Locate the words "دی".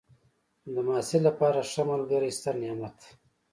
3.01-3.09